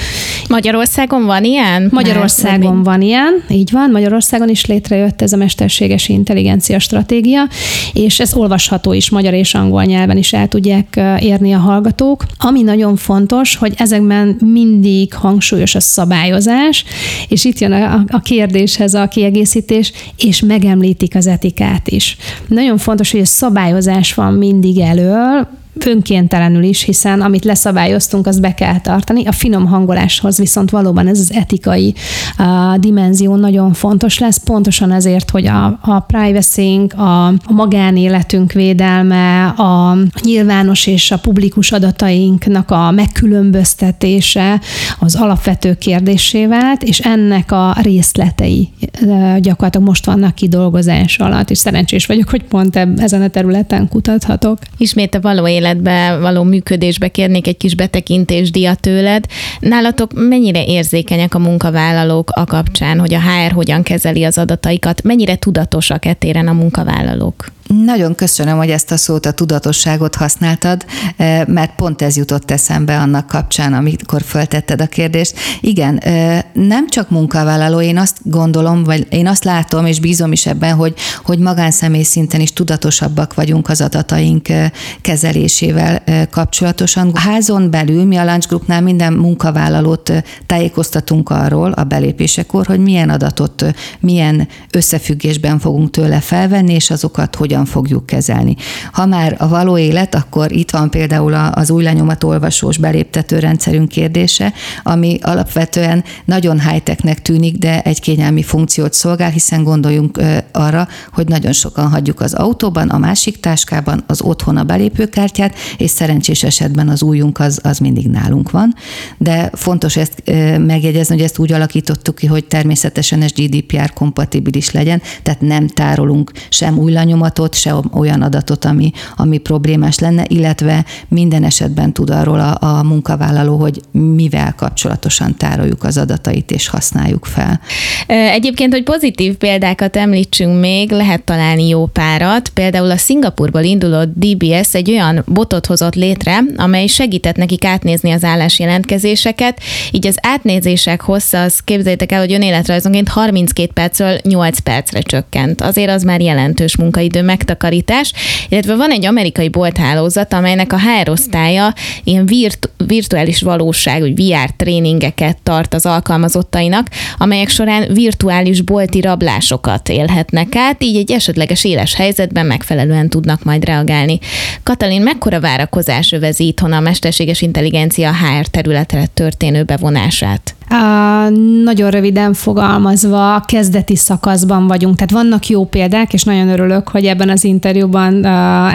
Magyarországon 0.49 1.25
van 1.25 1.45
ilyen? 1.45 1.89
Magyarországon 1.91 2.83
van 2.83 3.01
ilyen, 3.01 3.43
így 3.49 3.71
van. 3.71 3.91
Magyarországon 3.91 4.49
is 4.49 4.67
létrejött 4.67 5.23
ez 5.23 5.33
a 5.33 5.37
mesterséges 5.37 6.09
intelligencia 6.09 6.79
stratégia, 6.79 7.49
és 7.93 8.21
ez 8.21 8.35
olvasható 8.35 8.93
is 8.93 9.11
magyar 9.11 9.35
és 9.35 9.55
angol 9.55 9.85
nyelven 9.85 10.17
is 10.17 10.33
el 10.33 10.49
tudják 10.49 11.01
érni 11.21 11.53
a 11.53 11.59
hallgatók. 11.59 12.25
Ami 12.39 12.63
nagyon 12.63 12.97
fontos, 12.97 13.57
hogy 13.57 13.75
ezekben 13.77 14.37
mindig 14.45 15.15
hangsúlyos 15.15 15.75
a 15.75 15.81
szabályozás, 15.81 16.85
és 17.29 17.45
itt 17.45 17.59
jön 17.59 17.73
a, 17.73 18.05
a 18.09 18.21
kérdéshez 18.21 18.95
a 18.95 19.09
kiegészítés, 19.09 19.93
és 20.17 20.41
megemlítik 20.41 21.15
az 21.15 21.27
etikát 21.27 21.89
is. 21.89 22.17
Nagyon 22.49 22.79
fontos, 22.79 23.11
hogy 23.11 23.21
a 23.21 23.25
szabályozás 23.25 24.15
van 24.15 24.33
mindig 24.33 24.79
elől, 24.79 25.49
önkéntelenül 25.87 26.63
is, 26.63 26.83
hiszen 26.83 27.21
amit 27.21 27.45
leszabályoztunk, 27.45 28.27
azt 28.27 28.41
be 28.41 28.55
kell 28.55 28.81
tartani. 28.81 29.27
A 29.27 29.33
finom 29.33 29.67
hangoláshoz 29.67 30.39
viszont 30.39 30.71
valóban 30.71 31.07
ez 31.07 31.19
az 31.19 31.33
etikai 31.33 31.95
uh, 32.39 32.77
dimenzió 32.79 33.37
nagyon 33.37 33.73
fontos 33.73 34.19
lesz, 34.19 34.37
pontosan 34.37 34.93
ezért, 34.93 35.31
hogy 35.31 35.47
a, 35.47 35.79
a 35.83 36.01
privacy 36.07 36.87
a, 36.97 37.27
a 37.27 37.53
magánéletünk 37.53 38.53
védelme, 38.53 39.47
a 39.47 39.97
nyilvános 40.23 40.87
és 40.87 41.11
a 41.11 41.19
publikus 41.19 41.73
adatainknak 41.73 42.71
a 42.71 42.91
megkülönböztetése 42.91 44.61
az 44.99 45.15
alapvető 45.15 45.75
kérdésé 45.75 46.47
vált, 46.47 46.83
és 46.83 46.99
ennek 46.99 47.53
a 47.53 47.77
részletei 47.83 48.69
uh, 49.01 49.39
gyakorlatilag 49.39 49.87
most 49.87 50.07
vannak 50.07 50.35
kidolgozás 50.35 51.19
alatt, 51.19 51.51
és 51.51 51.59
szerencsés 51.59 52.07
vagyok, 52.07 52.29
hogy 52.29 52.45
pont 52.45 52.77
ezen 52.97 53.23
a 53.23 53.29
területen 53.29 53.89
kutathatok. 53.89 54.59
Ismét 54.77 55.15
a 55.15 55.21
való 55.21 55.49
élet 55.49 55.64
életbe 55.65 56.19
való 56.19 56.43
működésbe 56.43 57.09
kérnék 57.09 57.47
egy 57.47 57.57
kis 57.57 57.75
betekintésdíjat 57.75 58.81
tőled. 58.81 59.25
Nálatok 59.61 60.11
mennyire 60.15 60.65
érzékenyek 60.65 61.35
a 61.35 61.39
munkavállalók 61.39 62.31
a 62.31 62.45
kapcsán, 62.45 63.01
hogy 63.01 63.15
a 63.15 63.21
HR 63.21 63.53
hogyan 63.53 63.83
kezeli 63.83 64.25
az 64.25 64.39
adataikat, 64.39 65.03
mennyire 65.03 65.37
tudatosak 65.37 66.05
etéren 66.05 66.49
a 66.49 66.53
munkavállalók? 66.53 67.54
Nagyon 67.67 68.15
köszönöm, 68.15 68.57
hogy 68.57 68.71
ezt 68.71 68.91
a 68.91 68.97
szót, 68.97 69.27
a 69.27 69.31
tudatosságot 69.31 70.15
használtad, 70.15 70.85
eh, 71.17 71.47
mert 71.47 71.75
pont 71.75 72.03
ez 72.03 72.17
jutott 72.17 72.51
eszembe 72.51 72.99
annak 72.99 73.27
kapcsán, 73.27 73.73
amikor 73.73 74.23
föltetted 74.23 74.81
a 74.81 74.87
kérdést. 74.87 75.35
Igen, 75.61 75.99
eh, 75.99 76.41
nem 76.53 76.89
csak 76.89 77.11
munkavállaló, 77.11 77.81
én 77.81 77.99
azt 77.99 78.17
gondolom, 78.23 78.85
vagy 78.85 79.07
én 79.11 79.27
azt 79.27 79.45
látom, 79.45 79.87
és 79.87 80.01
bízom 80.01 80.33
is 80.33 80.47
ebben, 80.47 80.75
hogy, 80.75 80.95
hogy 81.25 81.39
magánszemély 81.39 82.03
szinten 82.03 82.41
is 82.41 82.53
tudatosabbak 82.53 83.35
vagyunk 83.35 83.69
az 83.69 83.81
adataink 83.81 84.49
eh, 84.49 84.71
kezelésével 85.01 86.03
kapcsolatosan. 86.31 87.11
A 87.15 87.19
házon 87.19 87.71
belül 87.71 88.05
mi 88.05 88.17
a 88.17 88.25
Lunch 88.25 88.49
Groupnál 88.49 88.81
minden 88.81 89.13
munkavállalót 89.13 90.13
tájékoztatunk 90.47 91.31
arról 91.31 91.73
a 91.73 91.85
belépésekor, 91.85 92.67
hogy 92.67 92.79
milyen 92.79 93.11
adatot, 93.11 93.65
milyen 94.01 94.49
összefüggésben 94.71 95.59
fogunk 95.59 95.91
tőle 95.91 96.21
felvenni, 96.21 96.73
és 96.73 96.91
azokat 96.91 97.35
hogy 97.35 97.54
hogyan 97.55 97.73
fogjuk 97.73 98.07
kezelni. 98.07 98.57
Ha 98.93 99.07
már 99.07 99.37
a 99.39 99.49
való 99.49 99.79
élet, 99.79 100.15
akkor 100.15 100.53
itt 100.53 100.71
van 100.71 100.91
például 100.91 101.35
az 101.35 101.71
új 101.71 101.83
lenyomat 101.83 102.25
olvasós 102.25 102.79
beléptető 102.79 103.39
rendszerünk 103.39 103.89
kérdése, 103.89 104.53
ami 104.83 105.19
alapvetően 105.23 106.05
nagyon 106.25 106.61
high-technek 106.61 107.23
tűnik, 107.23 107.57
de 107.57 107.83
egy 107.83 108.01
kényelmi 108.01 108.43
funkciót 108.43 108.93
szolgál, 108.93 109.31
hiszen 109.31 109.65
gondoljunk 109.65 110.21
arra, 110.53 110.89
hogy 111.13 111.29
nagyon 111.29 111.53
sokan 111.53 111.89
hagyjuk 111.89 112.21
az 112.21 112.35
autóban, 112.35 112.89
a 112.89 112.99
másik 112.99 113.41
táskában, 113.41 114.05
az 114.07 114.23
otthon 114.23 114.57
a 114.57 114.65
belépőkártyát, 114.65 115.55
és 115.77 115.91
szerencsés 115.91 116.43
esetben 116.43 116.89
az 116.89 117.03
újunk 117.03 117.39
az, 117.39 117.61
az 117.63 117.79
mindig 117.79 118.09
nálunk 118.09 118.51
van. 118.51 118.75
De 119.19 119.51
fontos 119.53 119.97
ezt 119.97 120.23
megjegyezni, 120.59 121.15
hogy 121.15 121.25
ezt 121.25 121.39
úgy 121.39 121.53
alakítottuk 121.53 122.15
ki, 122.15 122.27
hogy 122.27 122.45
természetesen 122.45 123.23
ez 123.23 123.33
GDPR 123.33 123.93
kompatibilis 123.93 124.71
legyen, 124.71 125.03
tehát 125.23 125.41
nem 125.41 125.69
tárolunk 125.69 126.33
sem 126.49 126.79
új 126.79 126.93
lenyomatot, 126.93 127.44
adatot, 127.45 127.55
se 127.55 127.99
olyan 128.01 128.23
adatot, 128.23 128.65
ami, 128.65 128.91
ami 129.17 129.39
problémás 129.39 129.99
lenne, 129.99 130.25
illetve 130.29 130.85
minden 131.09 131.45
esetben 131.45 131.93
tud 131.93 132.11
arról 132.11 132.41
a, 132.41 132.57
a 132.61 132.83
munkavállaló, 132.83 133.57
hogy 133.57 133.81
mivel 133.91 134.55
kapcsolatosan 134.57 135.37
tároljuk 135.37 135.85
az 135.85 135.97
adatait 135.97 136.51
és 136.51 136.69
használjuk 136.69 137.25
fel. 137.25 137.61
Egyébként, 138.07 138.73
hogy 138.73 138.83
pozitív 138.83 139.35
példákat 139.35 139.97
említsünk 139.97 140.61
még, 140.61 140.91
lehet 140.91 141.23
találni 141.23 141.69
jó 141.69 141.87
párat. 141.87 142.49
Például 142.49 142.91
a 142.91 142.97
Szingapurból 142.97 143.63
induló 143.63 144.05
DBS 144.15 144.75
egy 144.75 144.91
olyan 144.91 145.23
botot 145.27 145.67
hozott 145.67 145.95
létre, 145.95 146.39
amely 146.57 146.87
segített 146.87 147.37
nekik 147.37 147.65
átnézni 147.65 148.11
az 148.11 148.25
állásjelentkezéseket, 148.25 149.61
így 149.91 150.07
az 150.07 150.17
átnézések 150.21 151.01
hossza, 151.01 151.43
az 151.43 151.61
képzeljétek 151.65 152.13
el, 152.13 152.21
hogy 152.21 152.33
önéletrajzonként 152.33 153.09
32 153.09 153.71
percről 153.75 154.19
8 154.23 154.59
percre 154.59 155.01
csökkent. 155.01 155.61
Azért 155.61 155.91
az 155.91 156.03
már 156.03 156.21
jelentős 156.21 156.77
munkaidő 156.77 157.23
megtakarítás, 157.35 158.13
illetve 158.49 158.77
van 158.77 158.91
egy 158.91 159.07
amerikai 159.07 159.49
bolthálózat, 159.49 160.33
amelynek 160.33 160.73
a 160.73 160.79
HR 160.79 161.09
osztálya 161.09 161.75
ilyen 162.05 162.27
virt, 162.27 162.71
virtuális 162.87 163.43
valóság, 163.43 164.01
vagy 164.01 164.15
VR 164.15 164.51
tréningeket 164.57 165.39
tart 165.43 165.75
az 165.75 165.87
alkalmazottainak, 165.87 166.87
amelyek 167.19 167.49
során 167.49 167.93
virtuális 167.93 168.61
bolti 168.61 169.01
rablásokat 169.01 169.89
élhetnek 169.89 170.57
át, 170.57 170.85
így 170.85 170.97
egy 170.97 171.13
esetleges 171.13 171.65
éles 171.65 171.95
helyzetben 171.95 172.47
megfelelően 172.47 173.09
tudnak 173.09 173.45
majd 173.45 173.65
reagálni. 173.65 174.19
Katalin, 174.63 175.03
mekkora 175.03 175.41
várakozás 175.41 176.13
övezi 176.13 176.47
itthon 176.47 176.73
a 176.73 176.81
mesterséges 176.81 177.43
intelligencia 177.43 178.13
HR 178.13 178.47
területre 178.47 179.07
történő 179.07 179.63
bevonását? 179.63 180.55
Uh, 180.71 181.31
nagyon 181.65 181.91
röviden 181.91 182.33
fogalmazva, 182.33 183.43
kezdeti 183.47 183.97
szakaszban 183.97 184.67
vagyunk, 184.67 184.95
tehát 184.95 185.11
vannak 185.11 185.49
jó 185.49 185.65
példák, 185.65 186.13
és 186.13 186.25
nagyon 186.25 186.49
örülök, 186.49 186.89
hogy 186.89 187.05
ebben 187.05 187.29
az 187.29 187.45
interjúban 187.45 188.15
uh, 188.15 188.27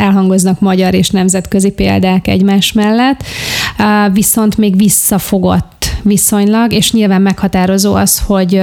elhangoznak 0.02 0.60
magyar 0.60 0.94
és 0.94 1.10
nemzetközi 1.10 1.72
példák 1.72 2.28
egymás 2.28 2.72
mellett, 2.72 3.24
uh, 3.80 4.14
viszont 4.14 4.58
még 4.58 4.78
visszafogott 4.78 5.80
viszonylag, 6.04 6.74
és 6.74 6.92
nyilván 6.92 7.22
meghatározó 7.22 7.94
az, 7.94 8.20
hogy, 8.20 8.62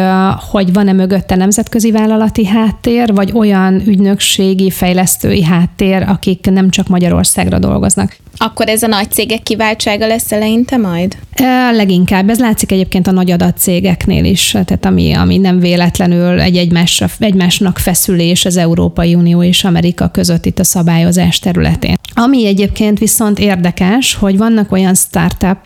hogy 0.50 0.72
van-e 0.72 0.92
mögötte 0.92 1.36
nemzetközi 1.36 1.90
vállalati 1.90 2.46
háttér, 2.46 3.14
vagy 3.14 3.32
olyan 3.34 3.82
ügynökségi, 3.86 4.70
fejlesztői 4.70 5.42
háttér, 5.42 6.02
akik 6.02 6.50
nem 6.50 6.70
csak 6.70 6.88
Magyarországra 6.88 7.58
dolgoznak. 7.58 8.16
Akkor 8.36 8.68
ez 8.68 8.82
a 8.82 8.86
nagy 8.86 9.10
cégek 9.10 9.42
kiváltsága 9.42 10.06
lesz 10.06 10.32
eleinte 10.32 10.76
majd? 10.76 11.16
E, 11.32 11.70
leginkább. 11.70 12.30
Ez 12.30 12.38
látszik 12.38 12.72
egyébként 12.72 13.06
a 13.06 13.10
nagy 13.10 13.30
adatcégeknél 13.30 14.24
is, 14.24 14.50
tehát 14.50 14.84
ami, 14.84 15.12
ami 15.12 15.36
nem 15.36 15.58
véletlenül 15.58 16.40
egy 16.40 16.56
egymásra, 16.56 17.06
egymásnak 17.18 17.78
feszülés 17.78 18.44
az 18.44 18.56
Európai 18.56 19.14
Unió 19.14 19.42
és 19.42 19.64
Amerika 19.64 20.08
között 20.08 20.46
itt 20.46 20.58
a 20.58 20.64
szabályozás 20.64 21.38
területén. 21.38 21.94
Ami 22.14 22.46
egyébként 22.46 22.98
viszont 22.98 23.38
érdekes, 23.38 24.14
hogy 24.14 24.36
vannak 24.36 24.72
olyan 24.72 24.94
startup 24.94 25.58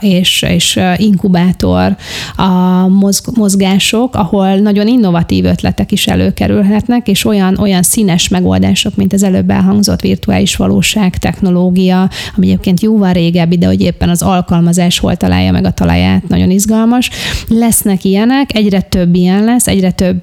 és, 0.00 0.42
és 0.48 0.80
inkubátor 0.96 1.96
a 2.36 2.86
mozgások, 3.34 4.14
ahol 4.14 4.54
nagyon 4.54 4.88
innovatív 4.88 5.44
ötletek 5.44 5.92
is 5.92 6.06
előkerülhetnek, 6.06 7.08
és 7.08 7.24
olyan, 7.24 7.58
olyan 7.58 7.82
színes 7.82 8.28
megoldások, 8.28 8.96
mint 8.96 9.12
az 9.12 9.22
előbb 9.22 9.50
elhangzott 9.50 10.00
virtuális 10.00 10.56
valóság 10.56 11.18
technológia, 11.18 12.01
ami 12.36 12.46
egyébként 12.46 12.80
jóval 12.80 13.12
régebbi, 13.12 13.58
de 13.58 13.66
hogy 13.66 13.80
éppen 13.80 14.08
az 14.08 14.22
alkalmazás 14.22 14.98
hol 14.98 15.16
találja 15.16 15.52
meg 15.52 15.64
a 15.64 15.70
talaját, 15.70 16.28
nagyon 16.28 16.50
izgalmas. 16.50 17.10
Lesznek 17.48 18.04
ilyenek, 18.04 18.54
egyre 18.54 18.80
több 18.80 19.14
ilyen 19.14 19.44
lesz, 19.44 19.66
egyre 19.66 19.90
több 19.90 20.22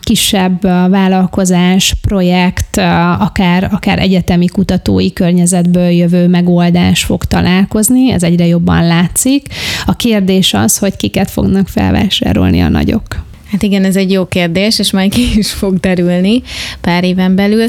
kisebb 0.00 0.62
vállalkozás, 0.90 1.94
projekt, 2.00 2.76
akár, 3.18 3.68
akár 3.72 3.98
egyetemi 3.98 4.46
kutatói 4.46 5.12
környezetből 5.12 5.88
jövő 5.88 6.28
megoldás 6.28 7.04
fog 7.04 7.24
találkozni, 7.24 8.12
ez 8.12 8.22
egyre 8.22 8.46
jobban 8.46 8.86
látszik. 8.86 9.46
A 9.86 9.96
kérdés 9.96 10.54
az, 10.54 10.78
hogy 10.78 10.96
kiket 10.96 11.30
fognak 11.30 11.68
felvásárolni 11.68 12.60
a 12.60 12.68
nagyok. 12.68 13.25
Hát 13.50 13.62
igen, 13.62 13.84
ez 13.84 13.96
egy 13.96 14.10
jó 14.10 14.26
kérdés, 14.26 14.78
és 14.78 14.92
majd 14.92 15.12
ki 15.12 15.38
is 15.38 15.52
fog 15.52 15.80
derülni 15.80 16.42
pár 16.80 17.04
éven 17.04 17.34
belül. 17.34 17.68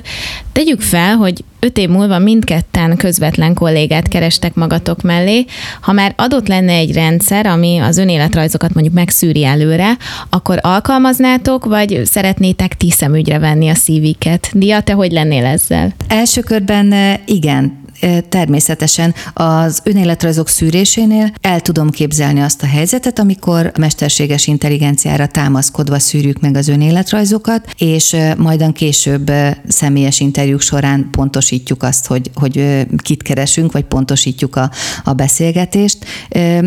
Tegyük 0.52 0.82
fel, 0.82 1.16
hogy 1.16 1.44
öt 1.60 1.78
év 1.78 1.90
múlva 1.90 2.20
mindketten 2.20 2.98
közvetlen 2.98 3.54
kollégát 3.54 4.08
kerestek 4.08 4.54
magatok 4.54 5.02
mellé. 5.02 5.46
Ha 5.82 5.92
már 5.92 6.14
adott 6.18 6.48
lenne 6.48 6.74
egy 6.74 6.94
rendszer, 6.94 7.46
ami 7.46 7.78
az 7.78 7.98
önéletrajzokat 7.98 8.74
mondjuk 8.74 8.96
megszűri 8.96 9.46
előre, 9.46 9.98
akkor 10.30 10.60
alkalmaznátok, 10.62 11.66
vagy 11.66 12.02
szeretnétek 12.06 12.78
ti 12.78 12.92
szemügyre 12.92 13.40
venni 13.40 13.70
a 13.70 13.76
szíviket? 13.76 14.50
Dia, 14.54 14.82
te 14.82 14.94
hogy 14.94 15.12
lennél 15.12 15.46
ezzel? 15.46 15.94
Első 16.08 16.42
körben 16.42 16.92
eh, 16.92 17.20
igen, 17.26 17.86
természetesen 18.30 19.14
az 19.34 19.82
önéletrajzok 19.84 20.48
szűrésénél 20.48 21.32
el 21.42 21.60
tudom 21.60 21.90
képzelni 21.90 22.42
azt 22.42 22.64
a 22.64 22.66
helyzetet, 22.66 23.20
amikor 23.20 23.72
mesterséges 23.80 24.48
intelligenciára 24.48 25.28
támaszkodva 25.28 26.00
szűrjük 26.00 26.40
meg 26.40 26.56
az 26.56 26.68
önéletrajzokat, 26.68 27.70
és 27.78 28.16
majdan 28.38 28.72
később 28.72 29.32
személyes 29.68 30.20
interjúk 30.20 30.62
során 30.62 31.10
pontosítjuk 31.12 31.84
azt, 31.84 32.08
hogy, 32.08 32.32
hogy 32.34 32.86
kit 32.98 33.24
keresünk, 33.24 33.72
vagy 33.72 33.84
pontosítjuk 33.84 34.56
a, 34.56 34.72
a 35.04 35.14
beszélgetést. 35.14 35.98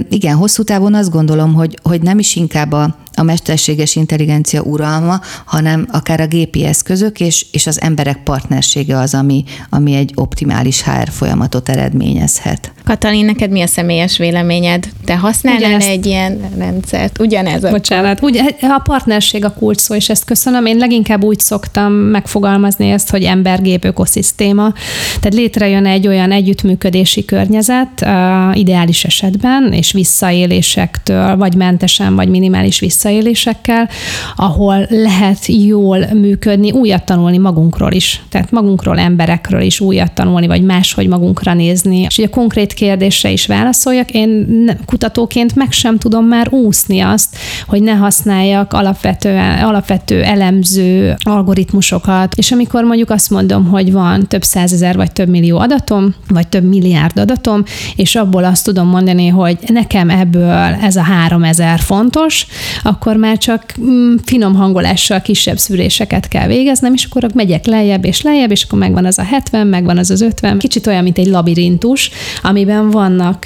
Igen, 0.08 0.36
hosszú 0.36 0.62
távon 0.62 0.94
azt 0.94 1.10
gondolom, 1.10 1.54
hogy, 1.54 1.78
hogy 1.82 2.02
nem 2.02 2.18
is 2.18 2.36
inkább 2.36 2.72
a, 2.72 2.96
a 3.14 3.22
mesterséges 3.22 3.96
intelligencia 3.96 4.62
uralma, 4.62 5.20
hanem 5.44 5.86
akár 5.92 6.20
a 6.20 6.26
gépi 6.26 6.64
eszközök 6.64 7.20
és, 7.20 7.46
és 7.52 7.66
az 7.66 7.80
emberek 7.80 8.22
partnersége 8.22 8.98
az, 8.98 9.14
ami, 9.14 9.44
ami 9.70 9.94
egy 9.94 10.12
optimális 10.14 10.82
HR 10.82 11.08
folyamatot 11.10 11.68
eredményezhet. 11.68 12.72
Katalin, 12.84 13.24
neked 13.24 13.50
mi 13.50 13.62
a 13.62 13.66
személyes 13.66 14.18
véleményed? 14.18 14.88
Te 15.04 15.16
használnál 15.16 15.62
Ugyanezt... 15.62 15.88
egy 15.88 16.06
ilyen 16.06 16.40
rendszert? 16.58 17.20
Ugyanez 17.20 17.64
a... 17.64 17.70
Bocsánat, 17.70 18.22
ugye, 18.22 18.42
a 18.60 18.80
partnerség 18.84 19.44
a 19.44 19.52
kulcs 19.52 19.78
szó, 19.78 19.94
és 19.94 20.08
ezt 20.08 20.24
köszönöm. 20.24 20.66
Én 20.66 20.76
leginkább 20.76 21.24
úgy 21.24 21.38
szoktam 21.38 21.92
megfogalmazni 21.92 22.90
ezt, 22.90 23.10
hogy 23.10 23.22
ember-gép 23.22 23.84
ökoszisztéma. 23.84 24.72
Tehát 25.20 25.34
létrejön 25.34 25.86
egy 25.86 26.06
olyan 26.06 26.32
együttműködési 26.32 27.24
környezet, 27.24 28.04
uh, 28.06 28.58
ideális 28.58 29.04
esetben, 29.04 29.72
és 29.72 29.92
visszaélésektől, 29.92 31.36
vagy 31.36 31.54
mentesen, 31.54 32.14
vagy 32.14 32.28
minimális 32.28 32.80
visszaélésekkel, 33.10 33.88
ahol 34.36 34.86
lehet 34.88 35.46
jól 35.46 36.06
működni, 36.14 36.70
újat 36.70 37.04
tanulni 37.04 37.38
magunkról 37.38 37.92
is. 37.92 38.22
Tehát 38.28 38.50
magunkról, 38.50 38.98
emberekről 38.98 39.60
is 39.60 39.80
újat 39.80 40.12
tanulni, 40.12 40.46
vagy 40.46 40.62
máshogy 40.62 41.08
magunkra 41.08 41.54
nézni. 41.54 42.00
És 42.00 42.18
ugye 42.18 42.26
a 42.26 42.30
konkrét 42.30 42.72
kérdésre 42.72 43.30
is 43.30 43.46
válaszoljak, 43.46 44.10
én 44.10 44.70
kutatóként 44.86 45.54
meg 45.54 45.72
sem 45.72 45.98
tudom 45.98 46.24
már 46.24 46.52
úszni 46.52 47.00
azt, 47.00 47.36
hogy 47.66 47.82
ne 47.82 47.92
használjak 47.92 48.72
alapvetően, 48.72 49.64
alapvető 49.64 50.22
elemző 50.22 51.14
algoritmusokat, 51.18 52.34
és 52.34 52.52
amikor 52.52 52.84
mondjuk 52.84 53.10
azt 53.10 53.30
mondom, 53.30 53.66
hogy 53.66 53.92
van 53.92 54.26
több 54.26 54.42
százezer 54.42 54.96
vagy 54.96 55.12
több 55.12 55.28
millió 55.28 55.58
adatom, 55.58 56.14
vagy 56.28 56.48
több 56.48 56.64
milliárd 56.64 57.18
adatom, 57.18 57.62
és 57.96 58.14
abból 58.14 58.44
azt 58.44 58.64
tudom 58.64 58.88
mondani, 58.88 59.28
hogy 59.28 59.58
nekem 59.66 60.10
ebből 60.10 60.76
ez 60.82 60.96
a 60.96 61.02
három 61.02 61.42
ezer 61.42 61.78
fontos, 61.78 62.46
akkor 62.90 63.16
már 63.16 63.38
csak 63.38 63.74
mm, 63.80 64.14
finom 64.24 64.54
hangolással 64.54 65.20
kisebb 65.20 65.58
szűréseket 65.58 66.28
kell 66.28 66.46
végeznem, 66.46 66.94
és 66.94 67.04
akkor 67.04 67.30
megyek 67.34 67.66
lejjebb 67.66 68.04
és 68.04 68.22
lejjebb, 68.22 68.50
és 68.50 68.64
akkor 68.64 68.78
megvan 68.78 69.04
az 69.04 69.18
a 69.18 69.22
70, 69.22 69.66
megvan 69.66 69.98
az 69.98 70.10
az 70.10 70.20
50, 70.20 70.58
kicsit 70.58 70.86
olyan, 70.86 71.02
mint 71.02 71.18
egy 71.18 71.26
labirintus, 71.26 72.10
amiben 72.42 72.90
vannak 72.90 73.44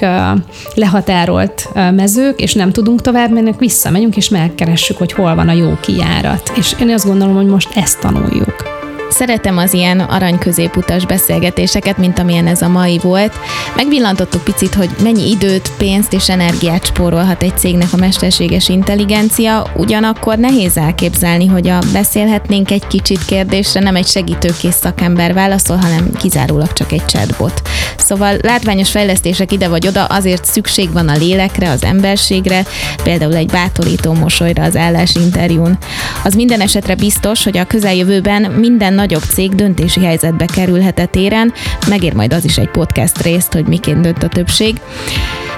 lehatárolt 0.74 1.68
mezők, 1.74 2.40
és 2.40 2.54
nem 2.54 2.70
tudunk 2.70 3.00
tovább 3.00 3.30
menni, 3.30 3.54
visszamegyünk, 3.58 4.16
és 4.16 4.28
megkeressük, 4.28 4.96
hogy 4.96 5.12
hol 5.12 5.34
van 5.34 5.48
a 5.48 5.52
jó 5.52 5.78
kijárat. 5.80 6.52
És 6.56 6.74
én 6.80 6.90
azt 6.90 7.06
gondolom, 7.06 7.34
hogy 7.34 7.46
most 7.46 7.76
ezt 7.76 8.00
tanuljuk. 8.00 8.83
Szeretem 9.14 9.58
az 9.58 9.72
ilyen 9.74 10.00
aranyközéputas 10.00 11.06
beszélgetéseket, 11.06 11.98
mint 11.98 12.18
amilyen 12.18 12.46
ez 12.46 12.62
a 12.62 12.68
mai 12.68 12.98
volt. 13.02 13.32
Megvillantottuk 13.76 14.44
picit, 14.44 14.74
hogy 14.74 14.90
mennyi 15.02 15.30
időt, 15.30 15.72
pénzt 15.78 16.12
és 16.12 16.28
energiát 16.28 16.84
spórolhat 16.86 17.42
egy 17.42 17.58
cégnek 17.58 17.88
a 17.92 17.96
mesterséges 17.96 18.68
intelligencia, 18.68 19.66
ugyanakkor 19.76 20.38
nehéz 20.38 20.76
elképzelni, 20.76 21.46
hogy 21.46 21.68
a 21.68 21.78
beszélhetnénk 21.92 22.70
egy 22.70 22.86
kicsit 22.86 23.24
kérdésre 23.24 23.80
nem 23.80 23.96
egy 23.96 24.06
segítőkész 24.06 24.76
szakember 24.76 25.34
válaszol, 25.34 25.76
hanem 25.76 26.10
kizárólag 26.12 26.72
csak 26.72 26.92
egy 26.92 27.04
chatbot. 27.04 27.62
Szóval 27.96 28.36
látványos 28.42 28.90
fejlesztések 28.90 29.52
ide 29.52 29.68
vagy 29.68 29.86
oda, 29.86 30.04
azért 30.04 30.44
szükség 30.44 30.92
van 30.92 31.08
a 31.08 31.16
lélekre, 31.16 31.70
az 31.70 31.82
emberségre, 31.82 32.64
például 33.02 33.34
egy 33.34 33.50
bátorító 33.50 34.12
mosolyra 34.12 34.62
az 34.62 34.76
állásinterjún. 34.76 35.78
Az 36.24 36.34
minden 36.34 36.60
esetre 36.60 36.94
biztos, 36.94 37.44
hogy 37.44 37.58
a 37.58 37.64
közeljövőben 37.64 38.42
minden 38.42 38.92
nagyobb 39.04 39.22
cég 39.22 39.54
döntési 39.54 40.04
helyzetbe 40.04 40.44
kerülhet 40.44 40.98
a 40.98 41.06
téren, 41.06 41.52
megér 41.88 42.14
majd 42.14 42.32
az 42.32 42.44
is 42.44 42.58
egy 42.58 42.68
podcast 42.68 43.22
részt, 43.22 43.52
hogy 43.52 43.66
miként 43.66 44.00
dönt 44.00 44.22
a 44.22 44.28
többség. 44.28 44.80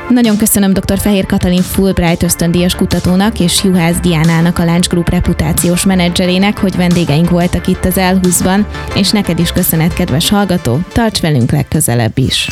Nagyon 0.08 0.36
köszönöm 0.36 0.72
dr. 0.72 0.98
Fehér 0.98 1.26
Katalin 1.26 1.62
Fulbright 1.62 2.22
ösztöndíjas 2.22 2.74
kutatónak 2.74 3.40
és 3.40 3.62
Juhász 3.64 4.00
Diánának 4.00 4.58
a 4.58 4.64
Lunch 4.64 4.88
Group 4.88 5.08
reputációs 5.08 5.84
menedzserének, 5.84 6.58
hogy 6.58 6.76
vendégeink 6.76 7.30
voltak 7.30 7.66
itt 7.66 7.84
az 7.84 7.98
Elhúzban, 7.98 8.66
és 8.94 9.10
neked 9.10 9.38
is 9.38 9.52
köszönet, 9.52 9.94
kedves 9.94 10.28
hallgató, 10.28 10.80
tarts 10.92 11.20
velünk 11.20 11.50
legközelebb 11.50 12.18
is. 12.18 12.48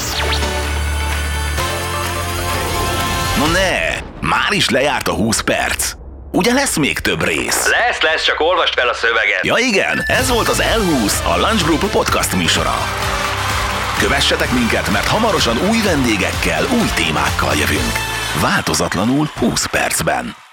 No 3.39 3.47
ne, 3.47 4.01
már 4.29 4.53
is 4.53 4.69
lejárt 4.69 5.09
a 5.09 5.13
20 5.13 5.41
perc. 5.41 6.04
Ugye 6.37 6.53
lesz 6.53 6.77
még 6.77 6.99
több 6.99 7.25
rész? 7.25 7.69
Lesz, 7.69 8.01
lesz, 8.01 8.25
csak 8.25 8.41
olvast 8.41 8.75
fel 8.75 8.89
a 8.89 8.95
szöveget. 8.95 9.45
Ja 9.45 9.57
igen, 9.59 10.03
ez 10.07 10.31
volt 10.31 10.49
az 10.49 10.63
L20, 10.63 11.35
a 11.35 11.39
Lunch 11.39 11.65
Group 11.65 11.91
podcast 11.91 12.37
műsora. 12.37 12.75
Kövessetek 13.99 14.53
minket, 14.53 14.91
mert 14.91 15.07
hamarosan 15.07 15.57
új 15.69 15.81
vendégekkel, 15.85 16.65
új 16.81 16.89
témákkal 16.95 17.55
jövünk. 17.55 17.93
Változatlanul 18.41 19.31
20 19.39 19.67
percben. 19.67 20.44